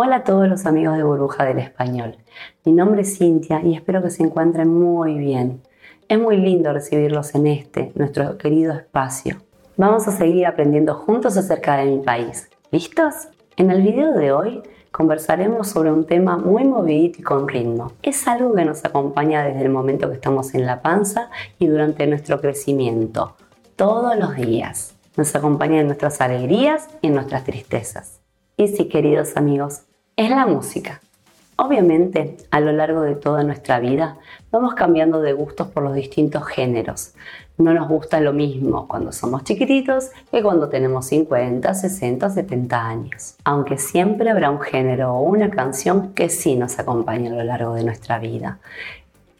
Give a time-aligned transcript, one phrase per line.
[0.00, 2.18] Hola a todos los amigos de Burbuja del Español.
[2.64, 5.60] Mi nombre es Cintia y espero que se encuentren muy bien.
[6.06, 9.38] Es muy lindo recibirlos en este, nuestro querido espacio.
[9.76, 12.48] Vamos a seguir aprendiendo juntos acerca de mi país.
[12.70, 13.26] ¿Listos?
[13.56, 17.90] En el video de hoy conversaremos sobre un tema muy movidito y con ritmo.
[18.00, 21.28] Es algo que nos acompaña desde el momento que estamos en la panza
[21.58, 23.34] y durante nuestro crecimiento,
[23.74, 24.94] todos los días.
[25.16, 28.20] Nos acompaña en nuestras alegrías y en nuestras tristezas.
[28.56, 29.87] Y sí, queridos amigos,
[30.18, 31.00] es la música.
[31.54, 34.16] Obviamente, a lo largo de toda nuestra vida
[34.50, 37.14] vamos cambiando de gustos por los distintos géneros.
[37.56, 43.36] No nos gusta lo mismo cuando somos chiquititos que cuando tenemos 50, 60, 70 años.
[43.44, 47.74] Aunque siempre habrá un género o una canción que sí nos acompaña a lo largo
[47.74, 48.58] de nuestra vida.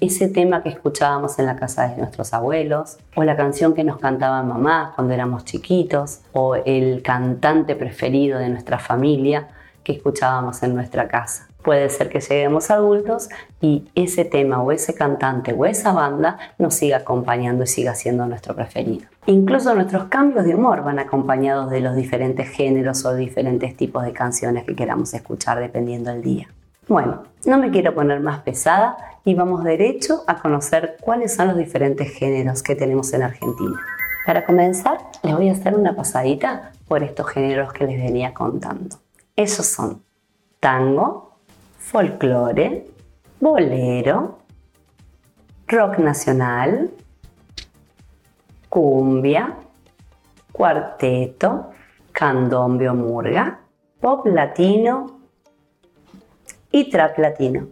[0.00, 3.98] Ese tema que escuchábamos en la casa de nuestros abuelos, o la canción que nos
[3.98, 9.48] cantaba mamá cuando éramos chiquitos, o el cantante preferido de nuestra familia,
[9.92, 11.48] escuchábamos en nuestra casa.
[11.62, 13.28] Puede ser que lleguemos adultos
[13.60, 18.26] y ese tema o ese cantante o esa banda nos siga acompañando y siga siendo
[18.26, 19.06] nuestro preferido.
[19.26, 24.12] Incluso nuestros cambios de humor van acompañados de los diferentes géneros o diferentes tipos de
[24.12, 26.48] canciones que queramos escuchar dependiendo del día.
[26.86, 31.56] Bueno, no me quiero poner más pesada y vamos derecho a conocer cuáles son los
[31.58, 33.78] diferentes géneros que tenemos en Argentina.
[34.24, 38.96] Para comenzar, les voy a hacer una pasadita por estos géneros que les venía contando.
[39.38, 40.02] Esos son
[40.58, 41.38] tango,
[41.78, 42.86] folclore,
[43.38, 44.40] bolero,
[45.68, 46.90] rock nacional,
[48.68, 49.54] cumbia,
[50.50, 51.70] cuarteto,
[52.10, 53.60] candombe o murga,
[54.00, 55.20] pop latino
[56.72, 57.68] y trap latino.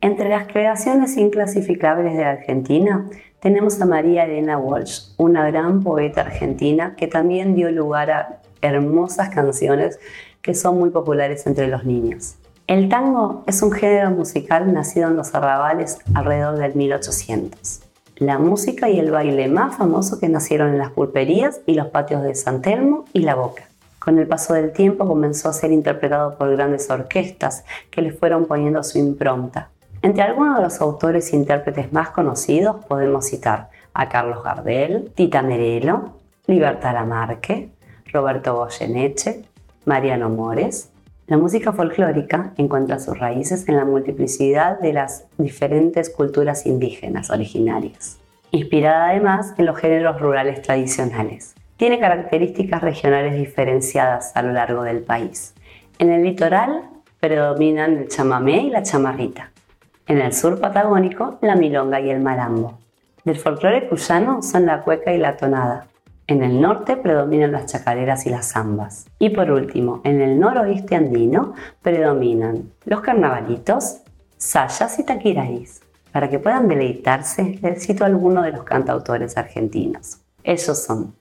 [0.00, 3.08] Entre las creaciones inclasificables de Argentina
[3.38, 9.28] tenemos a María Elena Walsh, una gran poeta argentina que también dio lugar a hermosas
[9.28, 10.00] canciones
[10.44, 12.34] que son muy populares entre los niños.
[12.66, 17.80] El tango es un género musical nacido en los arrabales alrededor del 1800.
[18.16, 22.22] La música y el baile más famoso que nacieron en las pulperías y los patios
[22.22, 23.64] de San Telmo y La Boca.
[23.98, 28.44] Con el paso del tiempo comenzó a ser interpretado por grandes orquestas que le fueron
[28.44, 29.70] poniendo su impronta.
[30.02, 35.40] Entre algunos de los autores e intérpretes más conocidos podemos citar a Carlos Gardel, Tita
[35.40, 37.70] Merelo, Libertad Lamarque,
[38.12, 39.44] Roberto Goyeneche,
[39.84, 40.90] Mariano Mores.
[41.26, 48.18] La música folclórica encuentra sus raíces en la multiplicidad de las diferentes culturas indígenas originarias,
[48.50, 51.54] inspirada además en los géneros rurales tradicionales.
[51.76, 55.54] Tiene características regionales diferenciadas a lo largo del país.
[55.98, 56.82] En el litoral
[57.20, 59.50] predominan el chamamé y la chamarrita.
[60.06, 62.78] En el sur patagónico, la milonga y el marambo.
[63.24, 65.86] Del folclore cuyano son la cueca y la tonada.
[66.26, 69.06] En el norte predominan las chacareras y las zambas.
[69.18, 71.52] Y por último, en el noroeste andino
[71.82, 73.98] predominan los carnavalitos,
[74.38, 75.82] sayas y taquiraís.
[76.12, 80.20] Para que puedan deleitarse, les cito algunos de los cantautores argentinos.
[80.42, 81.14] Ellos son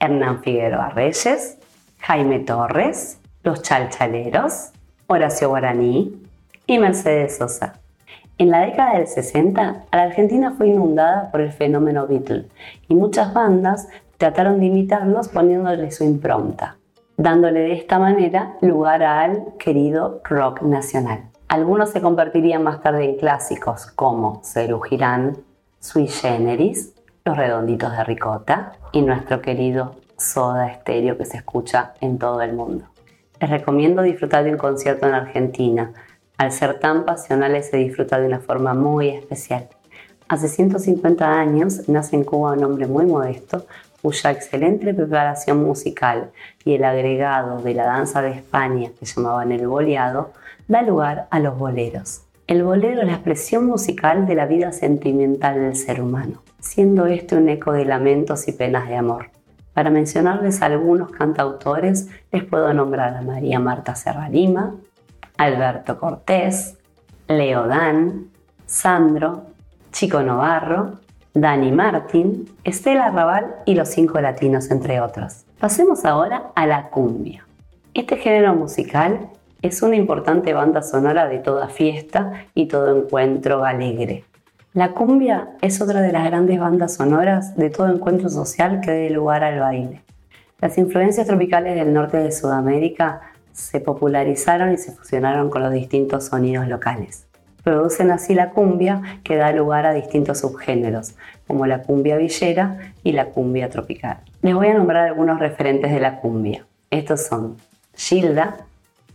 [0.00, 1.58] Hernán Figueroa Reyes,
[1.98, 4.70] Jaime Torres, Los Chalchaleros,
[5.06, 6.20] Horacio Guaraní
[6.66, 7.74] y Mercedes Sosa.
[8.38, 12.48] En la década del 60, la Argentina fue inundada por el fenómeno Beatle
[12.88, 13.86] y muchas bandas
[14.22, 16.76] trataron de imitarlos poniéndole su impronta,
[17.16, 21.24] dándole de esta manera lugar al querido rock nacional.
[21.48, 25.38] Algunos se convertirían más tarde en clásicos como Cerú Girán,
[25.80, 26.08] Sui
[27.24, 32.52] Los Redonditos de Ricota y nuestro querido Soda Stereo que se escucha en todo el
[32.52, 32.84] mundo.
[33.40, 35.94] Les recomiendo disfrutar de un concierto en Argentina.
[36.38, 39.68] Al ser tan pasionales se disfruta de una forma muy especial.
[40.32, 43.66] Hace 150 años nace en Cuba un hombre muy modesto
[44.00, 46.30] cuya excelente preparación musical
[46.64, 50.32] y el agregado de la danza de España que llamaban el boleado
[50.68, 52.22] da lugar a los boleros.
[52.46, 57.36] El bolero es la expresión musical de la vida sentimental del ser humano, siendo este
[57.36, 59.26] un eco de lamentos y penas de amor.
[59.74, 64.76] Para mencionarles algunos cantautores, les puedo nombrar a María Marta Serra Lima,
[65.36, 66.78] Alberto Cortés,
[67.28, 68.30] Leo Dan,
[68.64, 69.51] Sandro,
[69.92, 70.98] Chico Novarro
[71.34, 75.44] Dani Martin, Estela Raval y Los Cinco Latinos, entre otros.
[75.58, 77.46] Pasemos ahora a la cumbia.
[77.94, 79.28] Este género musical
[79.62, 84.24] es una importante banda sonora de toda fiesta y todo encuentro alegre.
[84.74, 89.10] La cumbia es otra de las grandes bandas sonoras de todo encuentro social que dé
[89.10, 90.02] lugar al baile.
[90.60, 93.20] Las influencias tropicales del norte de Sudamérica
[93.52, 97.26] se popularizaron y se fusionaron con los distintos sonidos locales.
[97.64, 101.14] Producen así la cumbia que da lugar a distintos subgéneros,
[101.46, 104.18] como la cumbia villera y la cumbia tropical.
[104.42, 106.66] Les voy a nombrar algunos referentes de la cumbia.
[106.90, 107.56] Estos son
[107.94, 108.56] Gilda,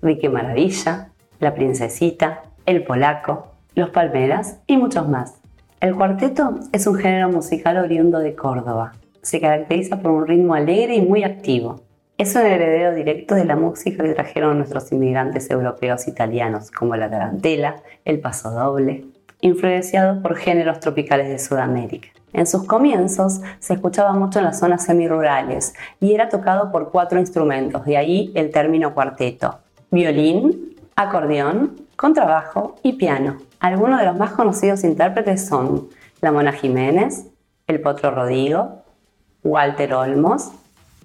[0.01, 1.09] Rique Maravilla,
[1.39, 5.35] La Princesita, El Polaco, Los Palmeras y muchos más.
[5.79, 8.93] El cuarteto es un género musical oriundo de Córdoba.
[9.21, 11.81] Se caracteriza por un ritmo alegre y muy activo.
[12.17, 17.11] Es un heredero directo de la música que trajeron nuestros inmigrantes europeos italianos, como la
[17.11, 17.75] tarantela,
[18.05, 19.05] el pasodoble,
[19.39, 22.07] influenciado por géneros tropicales de Sudamérica.
[22.33, 27.19] En sus comienzos se escuchaba mucho en las zonas semirurales y era tocado por cuatro
[27.19, 29.59] instrumentos, de ahí el término cuarteto,
[29.91, 33.37] violín, acordeón, contrabajo y piano.
[33.59, 35.89] Algunos de los más conocidos intérpretes son
[36.21, 37.27] la Mona Jiménez,
[37.67, 38.81] el Potro Rodrigo,
[39.43, 40.49] Walter Olmos,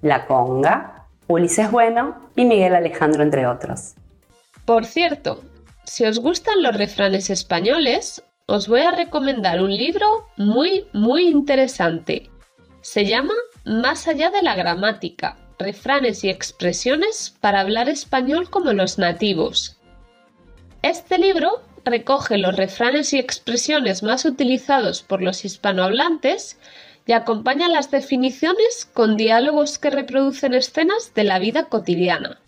[0.01, 3.95] La Conga, Ulises Bueno y Miguel Alejandro, entre otros.
[4.65, 5.43] Por cierto,
[5.85, 12.31] si os gustan los refranes españoles, os voy a recomendar un libro muy, muy interesante.
[12.81, 13.35] Se llama
[13.65, 19.79] Más allá de la gramática, refranes y expresiones para hablar español como los nativos.
[20.83, 26.59] Este libro recoge los refranes y expresiones más utilizados por los hispanohablantes
[27.07, 32.39] y acompaña las definiciones con diálogos que reproducen escenas de la vida cotidiana.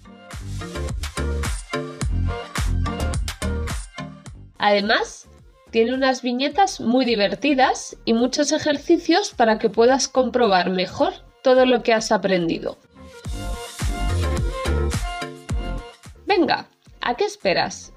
[4.58, 5.28] Además,
[5.70, 11.12] tiene unas viñetas muy divertidas y muchos ejercicios para que puedas comprobar mejor
[11.42, 12.78] todo lo que has aprendido.
[16.26, 16.68] Venga,
[17.00, 17.92] ¿a qué esperas?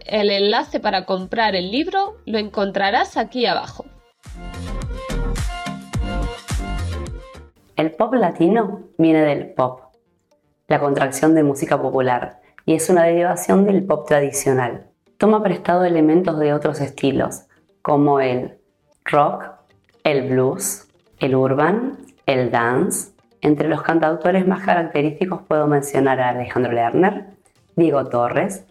[0.00, 3.84] El enlace para comprar el libro lo encontrarás aquí abajo.
[7.78, 9.82] El pop latino viene del pop,
[10.66, 14.88] la contracción de música popular, y es una derivación del pop tradicional.
[15.16, 17.42] Toma prestado elementos de otros estilos,
[17.80, 18.58] como el
[19.04, 19.44] rock,
[20.02, 20.88] el blues,
[21.20, 23.12] el urban, el dance.
[23.42, 27.26] Entre los cantautores más característicos puedo mencionar a Alejandro Lerner,
[27.76, 28.64] Diego Torres,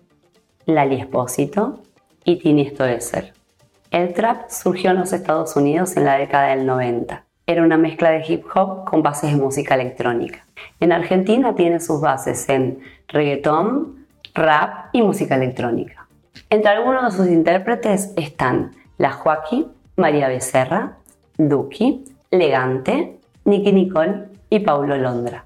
[0.65, 1.81] Lali Espósito
[2.25, 3.31] y Tini Stoesser.
[3.89, 7.26] El trap surgió en los Estados Unidos en la década del 90.
[7.49, 10.45] Era una mezcla de hip hop con bases de música electrónica.
[10.81, 16.07] En Argentina tiene sus bases en reggaetón, rap y música electrónica.
[16.49, 20.97] Entre algunos de sus intérpretes están La Joaquín, María Becerra,
[21.37, 25.45] Duki, Legante, Nicky Nicole y Paulo Londra.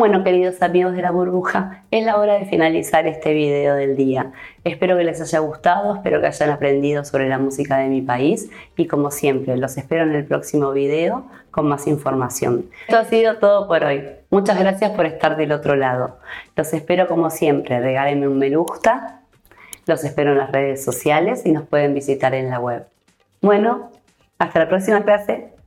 [0.00, 4.32] Bueno, queridos amigos de la burbuja, es la hora de finalizar este video del día.
[4.64, 8.48] Espero que les haya gustado, espero que hayan aprendido sobre la música de mi país
[8.78, 12.70] y como siempre, los espero en el próximo video con más información.
[12.88, 14.02] Esto ha sido todo por hoy.
[14.30, 16.16] Muchas gracias por estar del otro lado.
[16.56, 19.20] Los espero como siempre, regálenme un me gusta,
[19.84, 22.86] los espero en las redes sociales y nos pueden visitar en la web.
[23.42, 23.90] Bueno,
[24.38, 25.59] hasta la próxima clase.